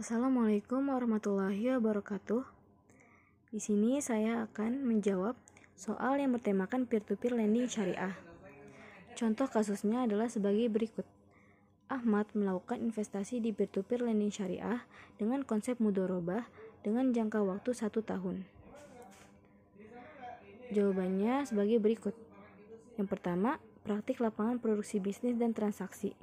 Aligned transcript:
Assalamualaikum 0.00 0.96
warahmatullahi 0.96 1.76
wabarakatuh. 1.76 2.40
Di 3.52 3.60
sini 3.60 4.00
saya 4.00 4.48
akan 4.48 4.88
menjawab 4.88 5.36
soal 5.76 6.16
yang 6.16 6.32
bertemakan 6.32 6.88
peer-to-peer 6.88 7.36
lending 7.36 7.68
syariah. 7.68 8.16
Contoh 9.12 9.44
kasusnya 9.44 10.08
adalah 10.08 10.32
sebagai 10.32 10.72
berikut. 10.72 11.04
Ahmad 11.92 12.32
melakukan 12.32 12.80
investasi 12.80 13.44
di 13.44 13.52
peer-to-peer 13.52 14.00
lending 14.00 14.32
syariah 14.32 14.88
dengan 15.20 15.44
konsep 15.44 15.76
mudorobah 15.76 16.48
dengan 16.80 17.12
jangka 17.12 17.44
waktu 17.44 17.76
satu 17.76 18.00
tahun. 18.00 18.48
Jawabannya 20.72 21.44
sebagai 21.44 21.76
berikut. 21.76 22.16
Yang 22.96 23.20
pertama, 23.20 23.60
praktik 23.84 24.24
lapangan 24.24 24.64
produksi 24.64 24.96
bisnis 24.96 25.36
dan 25.36 25.52
transaksi. 25.52 26.16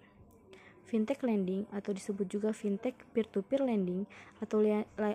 Fintech 0.87 1.19
lending 1.19 1.67
atau 1.75 1.91
disebut 1.91 2.23
juga 2.31 2.55
fintech 2.55 2.95
peer-to-peer 3.11 3.59
lending 3.59 4.07
atau, 4.39 4.63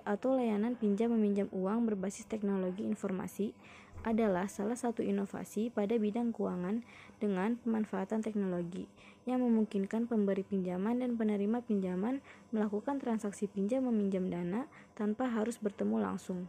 atau 0.05 0.29
layanan 0.37 0.77
pinjam 0.77 1.09
meminjam 1.09 1.49
uang 1.49 1.89
berbasis 1.89 2.29
teknologi 2.29 2.85
informasi 2.85 3.57
adalah 4.05 4.51
salah 4.51 4.75
satu 4.77 5.01
inovasi 5.01 5.71
pada 5.71 5.95
bidang 5.95 6.35
keuangan 6.35 6.83
dengan 7.17 7.57
pemanfaatan 7.63 8.21
teknologi 8.21 8.85
yang 9.23 9.39
memungkinkan 9.39 10.05
pemberi 10.11 10.43
pinjaman 10.43 10.99
dan 10.99 11.15
penerima 11.15 11.63
pinjaman 11.63 12.19
melakukan 12.51 12.99
transaksi 12.99 13.47
pinjam 13.47 13.87
meminjam 13.87 14.27
dana 14.27 14.67
tanpa 14.93 15.31
harus 15.31 15.55
bertemu 15.57 16.03
langsung. 16.03 16.45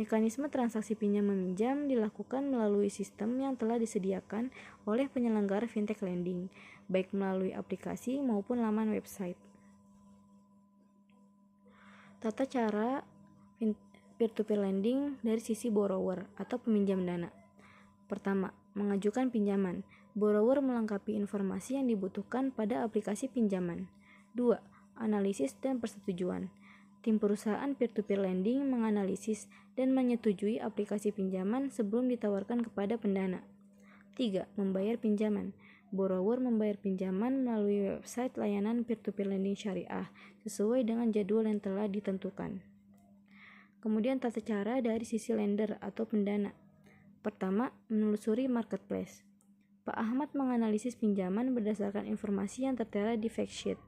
Mekanisme 0.00 0.48
transaksi 0.48 0.96
pinjam 0.96 1.28
meminjam 1.28 1.84
dilakukan 1.84 2.48
melalui 2.48 2.88
sistem 2.88 3.36
yang 3.36 3.60
telah 3.60 3.76
disediakan 3.76 4.48
oleh 4.88 5.12
penyelenggara 5.12 5.68
fintech 5.68 6.00
lending, 6.00 6.48
baik 6.88 7.12
melalui 7.12 7.52
aplikasi 7.52 8.16
maupun 8.24 8.64
laman 8.64 8.96
website. 8.96 9.36
Tata 12.16 12.48
cara 12.48 13.04
peer-to-peer 14.16 14.64
lending 14.64 15.20
dari 15.20 15.40
sisi 15.44 15.68
borrower 15.68 16.32
atau 16.40 16.56
peminjam 16.56 17.04
dana. 17.04 17.28
Pertama, 18.08 18.56
mengajukan 18.72 19.28
pinjaman. 19.28 19.84
Borrower 20.16 20.64
melengkapi 20.64 21.12
informasi 21.12 21.76
yang 21.76 21.92
dibutuhkan 21.92 22.56
pada 22.56 22.88
aplikasi 22.88 23.28
pinjaman. 23.28 23.92
2. 24.32 24.60
Analisis 24.96 25.56
dan 25.60 25.76
persetujuan. 25.76 26.48
Tim 27.00 27.16
perusahaan 27.16 27.72
peer-to-peer 27.72 28.20
lending 28.20 28.68
menganalisis 28.68 29.48
dan 29.72 29.96
menyetujui 29.96 30.60
aplikasi 30.60 31.16
pinjaman 31.16 31.72
sebelum 31.72 32.12
ditawarkan 32.12 32.60
kepada 32.60 33.00
pendana. 33.00 33.40
3. 34.20 34.44
Membayar 34.60 35.00
pinjaman. 35.00 35.56
Borrower 35.96 36.44
membayar 36.44 36.76
pinjaman 36.76 37.40
melalui 37.40 37.96
website 37.96 38.36
layanan 38.36 38.84
peer-to-peer 38.84 39.32
lending 39.32 39.56
syariah 39.56 40.12
sesuai 40.44 40.84
dengan 40.84 41.08
jadwal 41.08 41.48
yang 41.48 41.56
telah 41.56 41.88
ditentukan. 41.88 42.60
Kemudian 43.80 44.20
tata 44.20 44.44
cara 44.44 44.84
dari 44.84 45.08
sisi 45.08 45.32
lender 45.32 45.80
atau 45.80 46.04
pendana. 46.04 46.52
Pertama, 47.24 47.72
menelusuri 47.88 48.44
marketplace. 48.44 49.24
Pak 49.88 49.96
Ahmad 49.96 50.28
menganalisis 50.36 51.00
pinjaman 51.00 51.56
berdasarkan 51.56 52.04
informasi 52.04 52.68
yang 52.68 52.76
tertera 52.76 53.16
di 53.16 53.32
fact 53.32 53.56
sheet. 53.56 53.80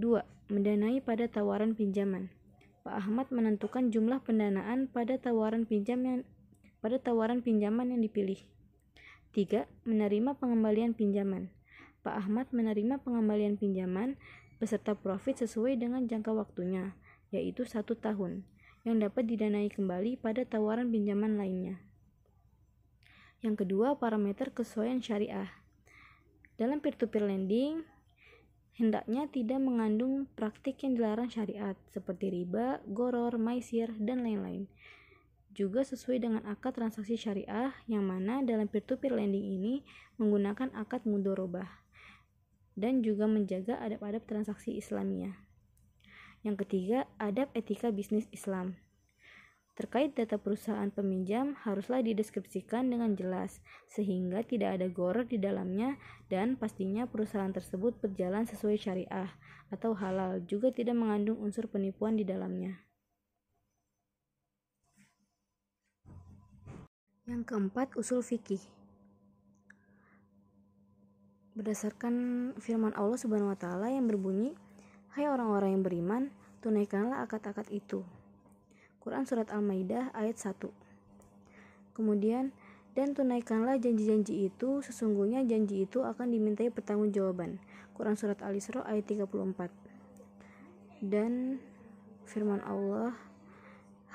2. 0.00 0.24
Mendanai 0.48 1.04
pada 1.04 1.28
tawaran 1.28 1.76
pinjaman. 1.76 2.37
Pak 2.86 2.94
Ahmad 3.04 3.26
menentukan 3.34 3.90
jumlah 3.90 4.22
pendanaan 4.22 4.88
pada 4.88 5.18
tawaran 5.18 5.66
pinjam 5.66 6.00
yang 6.04 6.20
pada 6.78 7.02
tawaran 7.02 7.42
pinjaman 7.42 7.90
yang 7.90 8.00
dipilih. 8.00 8.38
3. 9.34 9.66
Menerima 9.84 10.38
pengembalian 10.38 10.94
pinjaman. 10.94 11.50
Pak 12.06 12.14
Ahmad 12.24 12.46
menerima 12.54 13.02
pengembalian 13.02 13.58
pinjaman 13.58 14.16
beserta 14.62 14.94
profit 14.94 15.42
sesuai 15.44 15.78
dengan 15.78 16.06
jangka 16.06 16.34
waktunya, 16.34 16.94
yaitu 17.30 17.66
satu 17.66 17.94
tahun, 17.98 18.46
yang 18.86 19.02
dapat 19.02 19.26
didanai 19.26 19.70
kembali 19.70 20.18
pada 20.18 20.46
tawaran 20.46 20.90
pinjaman 20.90 21.38
lainnya. 21.38 21.82
Yang 23.38 23.66
kedua, 23.66 23.94
parameter 23.98 24.50
kesesuaian 24.50 24.98
syariah. 24.98 25.50
Dalam 26.58 26.82
peer-to-peer 26.82 27.22
lending, 27.22 27.86
hendaknya 28.78 29.26
tidak 29.26 29.58
mengandung 29.58 30.30
praktik 30.38 30.78
yang 30.86 30.94
dilarang 30.94 31.26
syariat 31.26 31.74
seperti 31.90 32.30
riba, 32.30 32.78
goror, 32.86 33.34
maisir, 33.34 33.90
dan 33.98 34.22
lain-lain. 34.22 34.70
Juga 35.50 35.82
sesuai 35.82 36.22
dengan 36.22 36.42
akad 36.46 36.78
transaksi 36.78 37.18
syariah 37.18 37.74
yang 37.90 38.06
mana 38.06 38.46
dalam 38.46 38.70
peer-to-peer 38.70 39.10
lending 39.10 39.42
ini 39.42 39.74
menggunakan 40.22 40.70
akad 40.78 41.02
mudorobah 41.02 41.66
dan 42.78 43.02
juga 43.02 43.26
menjaga 43.26 43.74
adab-adab 43.82 44.22
transaksi 44.22 44.78
Islamiyah. 44.78 45.34
Yang 46.46 46.62
ketiga, 46.62 47.10
adab 47.18 47.50
etika 47.58 47.90
bisnis 47.90 48.30
Islam. 48.30 48.78
Terkait 49.78 50.10
data 50.10 50.42
perusahaan 50.42 50.90
peminjam 50.90 51.54
haruslah 51.62 52.02
dideskripsikan 52.02 52.90
dengan 52.90 53.14
jelas 53.14 53.62
sehingga 53.86 54.42
tidak 54.42 54.74
ada 54.74 54.90
goror 54.90 55.22
di 55.22 55.38
dalamnya 55.38 55.94
dan 56.26 56.58
pastinya 56.58 57.06
perusahaan 57.06 57.54
tersebut 57.54 57.94
berjalan 58.02 58.42
sesuai 58.42 58.74
syariah 58.74 59.30
atau 59.70 59.94
halal 59.94 60.42
juga 60.50 60.74
tidak 60.74 60.98
mengandung 60.98 61.38
unsur 61.38 61.70
penipuan 61.70 62.18
di 62.18 62.26
dalamnya. 62.26 62.74
Yang 67.30 67.46
keempat, 67.46 67.94
usul 67.94 68.26
fikih. 68.26 68.66
Berdasarkan 71.54 72.14
firman 72.58 72.98
Allah 72.98 73.14
Subhanahu 73.14 73.54
wa 73.54 73.58
taala 73.58 73.94
yang 73.94 74.10
berbunyi, 74.10 74.58
"Hai 75.14 75.30
orang-orang 75.30 75.78
yang 75.78 75.84
beriman, 75.86 76.22
tunaikanlah 76.66 77.22
akad-akad 77.22 77.70
itu." 77.70 78.17
Quran 79.08 79.24
Surat 79.24 79.48
Al-Maidah 79.48 80.12
ayat 80.12 80.36
1 80.36 80.68
Kemudian, 81.96 82.52
dan 82.92 83.16
tunaikanlah 83.16 83.80
janji-janji 83.80 84.52
itu, 84.52 84.84
sesungguhnya 84.84 85.48
janji 85.48 85.88
itu 85.88 86.04
akan 86.04 86.28
dimintai 86.28 86.68
pertanggungjawaban. 86.68 87.56
Quran 87.96 88.20
Surat 88.20 88.44
Al-Isra 88.44 88.84
ayat 88.84 89.08
34 89.08 89.72
Dan 91.00 91.56
firman 92.28 92.60
Allah, 92.68 93.16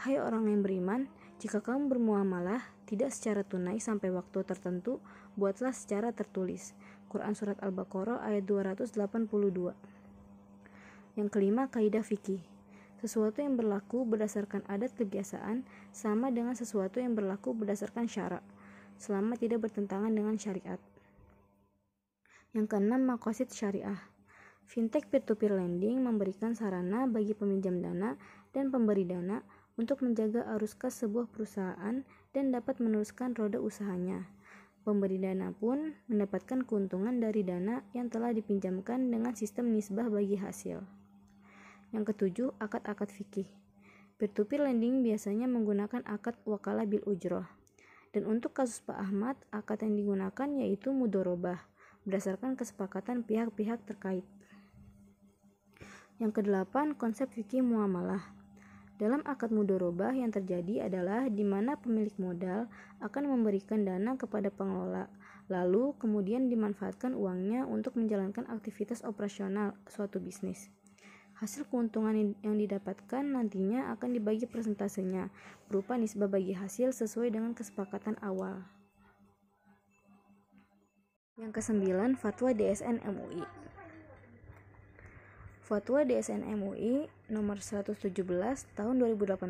Hai 0.05 0.21
orang 0.21 0.45
yang 0.45 0.61
beriman, 0.61 1.09
jika 1.41 1.65
kamu 1.65 1.89
bermuamalah 1.89 2.61
tidak 2.85 3.09
secara 3.17 3.41
tunai 3.41 3.81
sampai 3.81 4.13
waktu 4.13 4.45
tertentu, 4.45 5.01
buatlah 5.33 5.73
secara 5.73 6.13
tertulis. 6.13 6.77
Quran 7.09 7.33
Surat 7.33 7.57
Al-Baqarah 7.65 8.21
ayat 8.21 8.45
282 8.45 9.73
Yang 11.17 11.29
kelima, 11.33 11.65
kaidah 11.73 12.05
fikih. 12.05 12.52
Sesuatu 13.03 13.43
yang 13.43 13.59
berlaku 13.59 14.07
berdasarkan 14.07 14.63
adat 14.63 14.95
kebiasaan 14.95 15.67
sama 15.91 16.31
dengan 16.31 16.55
sesuatu 16.55 17.03
yang 17.03 17.19
berlaku 17.19 17.51
berdasarkan 17.51 18.07
syarak, 18.07 18.39
selama 18.95 19.35
tidak 19.35 19.67
bertentangan 19.67 20.07
dengan 20.07 20.39
syariat. 20.39 20.79
Yang 22.55 22.71
keenam, 22.71 23.03
makosid 23.03 23.51
syariah. 23.51 23.99
Fintech 24.63 25.11
peer-to-peer 25.11 25.51
lending 25.51 25.99
memberikan 25.99 26.55
sarana 26.55 27.03
bagi 27.03 27.35
peminjam 27.35 27.83
dana 27.83 28.15
dan 28.55 28.71
pemberi 28.71 29.03
dana 29.03 29.43
untuk 29.75 29.99
menjaga 29.99 30.47
arus 30.55 30.71
kas 30.71 31.03
sebuah 31.03 31.27
perusahaan 31.27 32.07
dan 32.31 32.45
dapat 32.55 32.79
meneruskan 32.79 33.35
roda 33.35 33.59
usahanya. 33.59 34.31
Pemberi 34.87 35.19
dana 35.19 35.51
pun 35.51 35.91
mendapatkan 36.07 36.63
keuntungan 36.63 37.19
dari 37.19 37.43
dana 37.43 37.83
yang 37.91 38.07
telah 38.07 38.31
dipinjamkan 38.31 39.11
dengan 39.11 39.35
sistem 39.35 39.75
nisbah 39.75 40.07
bagi 40.07 40.39
hasil. 40.39 41.02
Yang 41.93 42.17
ketujuh, 42.17 42.49
akad-akad 42.57 43.13
fikih. 43.13 43.45
Peer-to-peer 44.17 44.65
lending 44.65 45.05
biasanya 45.05 45.45
menggunakan 45.45 46.01
akad 46.09 46.33
wakalah 46.41 46.89
bil 46.89 47.05
ujroh. 47.05 47.45
Dan 48.13 48.25
untuk 48.25 48.57
kasus 48.57 48.81
Pak 48.81 48.97
Ahmad, 48.97 49.37
akad 49.53 49.85
yang 49.85 49.93
digunakan 49.93 50.49
yaitu 50.57 50.89
mudorobah, 50.89 51.61
berdasarkan 52.05 52.57
kesepakatan 52.57 53.21
pihak-pihak 53.21 53.85
terkait. 53.85 54.25
Yang 56.17 56.41
kedelapan, 56.41 56.93
konsep 56.97 57.29
fikih 57.29 57.65
muamalah. 57.65 58.21
Dalam 59.01 59.25
akad 59.25 59.49
mudorobah 59.49 60.13
yang 60.13 60.29
terjadi 60.29 60.85
adalah 60.85 61.25
di 61.25 61.41
mana 61.41 61.73
pemilik 61.73 62.13
modal 62.21 62.69
akan 63.01 63.23
memberikan 63.25 63.81
dana 63.81 64.13
kepada 64.13 64.53
pengelola, 64.53 65.09
lalu 65.49 65.97
kemudian 65.97 66.49
dimanfaatkan 66.49 67.17
uangnya 67.17 67.65
untuk 67.65 67.97
menjalankan 67.97 68.45
aktivitas 68.45 69.01
operasional 69.01 69.73
suatu 69.89 70.21
bisnis. 70.21 70.69
Hasil 71.43 71.67
keuntungan 71.67 72.15
yang 72.39 72.55
didapatkan 72.55 73.19
nantinya 73.19 73.91
akan 73.91 74.15
dibagi 74.15 74.47
persentasenya 74.47 75.27
berupa 75.67 75.99
nisbah 75.99 76.31
bagi 76.31 76.55
hasil 76.55 76.95
sesuai 76.95 77.35
dengan 77.35 77.51
kesepakatan 77.51 78.15
awal. 78.23 78.63
Yang 81.35 81.59
kesembilan, 81.59 82.15
Fatwa 82.15 82.55
DSN 82.55 83.03
MUI. 83.03 83.43
Fatwa 85.67 86.07
DSN 86.07 86.47
MUI 86.47 87.11
nomor 87.27 87.59
117 87.59 87.91
tahun 88.79 88.95
2018 89.03 89.43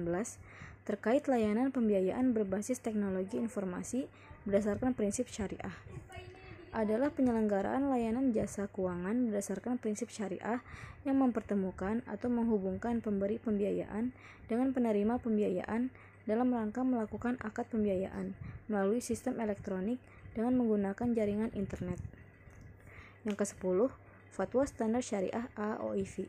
terkait 0.89 1.29
layanan 1.29 1.69
pembiayaan 1.69 2.33
berbasis 2.33 2.81
teknologi 2.81 3.37
informasi 3.37 4.09
berdasarkan 4.49 4.97
prinsip 4.97 5.29
syariah. 5.29 5.77
Adalah 6.73 7.13
penyelenggaraan 7.13 7.87
layanan 7.93 8.33
jasa 8.33 8.65
keuangan 8.73 9.29
berdasarkan 9.29 9.77
prinsip 9.77 10.09
syariah 10.09 10.65
yang 11.05 11.21
mempertemukan 11.21 12.01
atau 12.09 12.27
menghubungkan 12.33 12.99
pemberi 12.99 13.37
pembiayaan 13.37 14.09
dengan 14.49 14.73
penerima 14.73 15.21
pembiayaan 15.21 15.93
dalam 16.25 16.49
rangka 16.49 16.81
melakukan 16.81 17.37
akad 17.45 17.69
pembiayaan 17.69 18.33
melalui 18.65 19.05
sistem 19.05 19.37
elektronik 19.37 20.01
dengan 20.33 20.57
menggunakan 20.57 21.13
jaringan 21.13 21.53
internet. 21.53 22.01
Yang 23.23 23.45
ke-10, 23.45 23.93
Fatwa 24.33 24.63
Standar 24.65 25.03
Syariah 25.05 25.45
AOIV. 25.53 26.25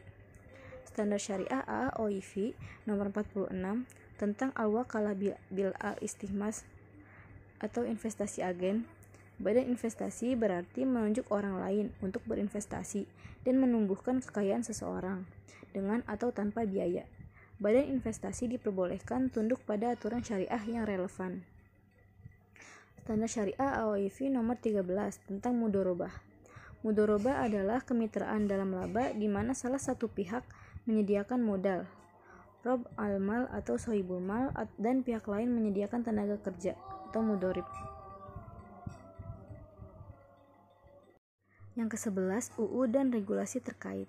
Standar 0.85 1.19
Syariah 1.19 1.64
AOIV 1.64 2.52
nomor 2.85 3.08
46 3.11 3.50
tentang 4.20 4.50
al-wakalah 4.55 5.17
bil 5.50 5.73
al-istihmas 5.81 6.69
atau 7.58 7.82
investasi 7.88 8.44
agen 8.44 8.85
Badan 9.42 9.66
investasi 9.66 10.38
berarti 10.38 10.86
menunjuk 10.86 11.26
orang 11.34 11.58
lain 11.58 11.86
untuk 11.98 12.22
berinvestasi 12.31 13.10
dan 13.42 13.58
menumbuhkan 13.58 14.22
kekayaan 14.22 14.62
seseorang 14.62 15.26
dengan 15.75 16.06
atau 16.06 16.31
tanpa 16.31 16.62
biaya. 16.62 17.02
Badan 17.58 17.90
investasi 17.90 18.46
diperbolehkan 18.50 19.34
tunduk 19.34 19.62
pada 19.66 19.94
aturan 19.94 20.22
syariah 20.22 20.62
yang 20.66 20.86
relevan. 20.86 21.42
Standar 23.04 23.28
Syariah 23.28 23.84
AOIV 23.84 24.32
nomor 24.32 24.56
13 24.56 24.81
tentang 25.28 25.60
mudorobah. 25.60 26.14
Mudorobah 26.81 27.44
adalah 27.44 27.84
kemitraan 27.84 28.48
dalam 28.48 28.72
laba 28.72 29.12
di 29.12 29.28
mana 29.28 29.52
salah 29.52 29.76
satu 29.76 30.08
pihak 30.08 30.40
menyediakan 30.88 31.44
modal, 31.44 31.84
rob 32.64 32.88
almal 32.96 33.44
atau 33.52 33.76
sohibul 33.76 34.25
mal 34.25 34.52
dan 34.81 35.04
pihak 35.04 35.28
lain 35.28 35.52
menyediakan 35.52 36.00
tenaga 36.00 36.40
kerja 36.40 36.76
atau 37.12 37.20
mudorib. 37.20 37.69
Yang 41.75 41.99
ke-11, 41.99 42.55
UU 42.55 42.87
dan 42.87 43.11
regulasi 43.11 43.59
terkait. 43.59 44.06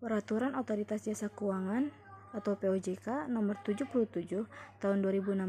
Peraturan 0.00 0.56
Otoritas 0.56 1.04
Jasa 1.04 1.28
Keuangan 1.28 1.92
atau 2.32 2.56
POJK 2.56 3.28
nomor 3.28 3.60
77 3.66 4.48
tahun 4.80 4.98
2016 5.04 5.44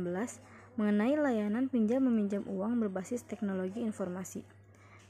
mengenai 0.76 1.16
layanan 1.16 1.72
pinjam 1.72 2.04
meminjam 2.04 2.44
uang 2.50 2.82
berbasis 2.84 3.24
teknologi 3.24 3.80
informasi. 3.80 4.44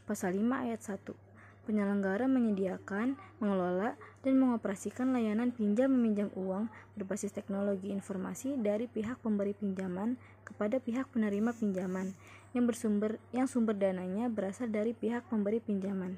Pasal 0.05 0.37
5 0.37 0.65
ayat 0.69 0.81
1. 0.83 1.30
Penyelenggara 1.61 2.25
menyediakan, 2.25 3.21
mengelola, 3.37 3.93
dan 4.25 4.33
mengoperasikan 4.41 5.13
layanan 5.13 5.53
pinjam 5.53 5.93
meminjam 5.93 6.33
uang 6.33 6.73
berbasis 6.97 7.29
teknologi 7.33 7.93
informasi 7.93 8.57
dari 8.57 8.89
pihak 8.89 9.21
pemberi 9.21 9.53
pinjaman 9.53 10.17
kepada 10.41 10.81
pihak 10.81 11.05
penerima 11.13 11.53
pinjaman 11.53 12.17
yang 12.57 12.65
bersumber 12.65 13.21
yang 13.29 13.45
sumber 13.45 13.77
dananya 13.77 14.25
berasal 14.27 14.67
dari 14.73 14.97
pihak 14.97 15.25
pemberi 15.29 15.61
pinjaman. 15.61 16.17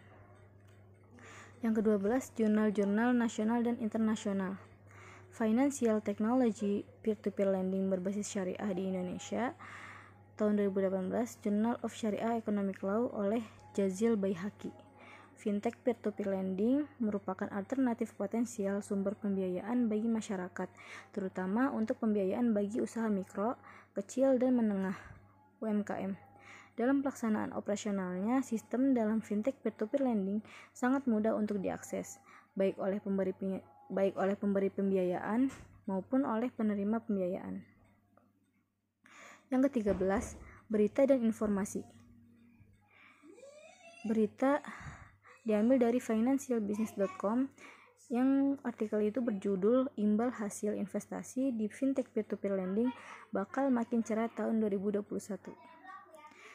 Yang 1.64 1.80
ke-12, 1.80 2.44
jurnal-jurnal 2.44 3.16
nasional 3.16 3.64
dan 3.64 3.80
internasional. 3.80 4.60
Financial 5.34 5.98
Technology 6.04 6.86
Peer-to-Peer 7.02 7.50
Lending 7.50 7.90
berbasis 7.90 8.30
syariah 8.30 8.72
di 8.76 8.92
Indonesia 8.92 9.56
tahun 10.38 10.62
2018 10.62 11.10
Journal 11.42 11.76
of 11.82 11.96
Syariah 11.96 12.38
Economic 12.38 12.84
Law 12.86 13.10
oleh 13.16 13.42
Jazil 13.74 14.14
Baihaki. 14.14 14.93
Fintech 15.34 15.76
peer-to-peer 15.82 16.30
lending 16.30 16.88
merupakan 17.02 17.50
alternatif 17.52 18.14
potensial 18.16 18.80
sumber 18.80 19.18
pembiayaan 19.18 19.90
bagi 19.90 20.08
masyarakat, 20.08 20.70
terutama 21.12 21.74
untuk 21.74 22.00
pembiayaan 22.00 22.54
bagi 22.56 22.80
usaha 22.80 23.10
mikro, 23.10 23.58
kecil, 23.98 24.40
dan 24.40 24.56
menengah 24.56 24.96
UMKM. 25.60 26.16
Dalam 26.74 27.06
pelaksanaan 27.06 27.54
operasionalnya, 27.54 28.42
sistem 28.42 28.98
dalam 28.98 29.22
fintech 29.22 29.54
peer-to-peer 29.62 30.06
lending 30.06 30.42
sangat 30.74 31.06
mudah 31.06 31.38
untuk 31.38 31.62
diakses, 31.62 32.18
baik 32.58 32.78
oleh 32.82 32.98
pemberi 32.98 33.34
baik 33.94 34.18
oleh 34.18 34.34
pemberi 34.34 34.74
pembiayaan 34.74 35.54
maupun 35.86 36.26
oleh 36.26 36.50
penerima 36.50 37.04
pembiayaan. 37.04 37.62
Yang 39.54 39.70
ke-13, 39.70 40.26
berita 40.66 41.06
dan 41.06 41.22
informasi. 41.22 41.86
Berita 44.04 44.60
diambil 45.44 45.80
dari 45.80 46.00
financialbusiness.com 46.00 47.52
yang 48.12 48.60
artikel 48.68 49.00
itu 49.00 49.24
berjudul 49.24 49.96
Imbal 49.96 50.36
Hasil 50.36 50.76
Investasi 50.76 51.56
di 51.56 51.72
Fintech 51.72 52.12
Peer-to-Peer 52.12 52.60
Lending 52.60 52.92
bakal 53.32 53.72
makin 53.72 54.04
cerah 54.04 54.28
tahun 54.28 54.60
2021. 54.60 55.08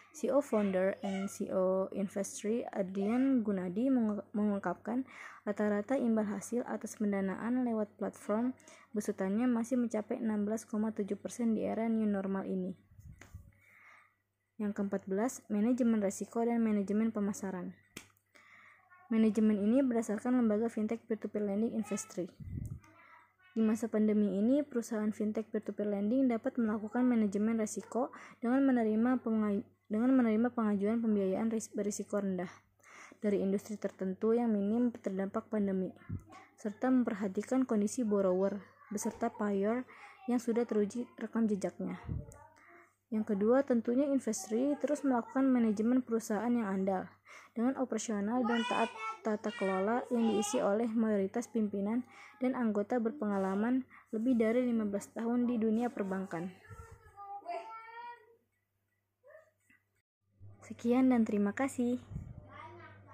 CEO 0.08 0.40
founder 0.40 0.96
and 1.04 1.28
CEO 1.28 1.92
Investry 1.92 2.64
Adrian 2.72 3.44
Gunadi 3.44 3.92
mengungkapkan 4.32 5.04
rata-rata 5.44 5.94
imbal 6.00 6.26
hasil 6.26 6.64
atas 6.64 6.96
pendanaan 6.96 7.62
lewat 7.62 7.92
platform 8.00 8.56
besutannya 8.96 9.46
masih 9.46 9.76
mencapai 9.76 10.18
16,7% 10.18 11.54
di 11.54 11.62
era 11.62 11.86
new 11.86 12.08
normal 12.08 12.48
ini. 12.48 12.74
Yang 14.58 14.74
keempat-belas, 14.74 15.46
manajemen 15.46 16.02
risiko 16.02 16.42
dan 16.42 16.58
manajemen 16.66 17.14
pemasaran. 17.14 17.78
Manajemen 19.08 19.56
ini 19.56 19.80
berdasarkan 19.80 20.36
lembaga 20.36 20.68
fintech 20.68 21.00
peer-to-peer 21.08 21.40
lending 21.40 21.72
Investri. 21.72 22.28
Di 23.56 23.64
masa 23.64 23.88
pandemi 23.88 24.36
ini, 24.36 24.60
perusahaan 24.60 25.08
fintech 25.08 25.48
peer-to-peer 25.48 25.88
lending 25.88 26.28
dapat 26.28 26.60
melakukan 26.60 27.08
manajemen 27.08 27.56
risiko 27.56 28.12
dengan 28.44 28.68
menerima 28.68 29.16
dengan 29.88 30.10
menerima 30.12 30.52
pengajuan 30.52 31.00
pembiayaan 31.00 31.48
berisiko 31.48 32.20
rendah 32.20 32.52
dari 33.24 33.40
industri 33.40 33.80
tertentu 33.80 34.36
yang 34.36 34.52
minim 34.52 34.92
terdampak 34.92 35.48
pandemi, 35.48 35.88
serta 36.60 36.92
memperhatikan 36.92 37.64
kondisi 37.64 38.04
borrower 38.04 38.60
beserta 38.92 39.32
payer 39.32 39.88
yang 40.28 40.36
sudah 40.36 40.68
teruji 40.68 41.08
rekam 41.16 41.48
jejaknya. 41.48 41.96
Yang 43.08 43.34
kedua, 43.34 43.64
tentunya 43.64 44.04
Investri 44.04 44.76
terus 44.76 45.00
melakukan 45.00 45.48
manajemen 45.48 46.04
perusahaan 46.04 46.52
yang 46.52 46.68
andal 46.68 47.08
dengan 47.56 47.80
operasional 47.80 48.44
dan 48.44 48.60
taat 48.68 48.92
tata 49.24 49.48
kelola 49.56 50.04
yang 50.12 50.28
diisi 50.28 50.60
oleh 50.60 50.86
mayoritas 50.92 51.48
pimpinan 51.48 52.04
dan 52.38 52.52
anggota 52.54 53.00
berpengalaman 53.00 53.88
lebih 54.12 54.36
dari 54.36 54.62
15 54.62 55.16
tahun 55.16 55.48
di 55.48 55.56
dunia 55.56 55.88
perbankan. 55.88 56.52
Sekian 60.68 61.08
dan 61.08 61.24
terima 61.24 61.56
kasih. 61.56 61.96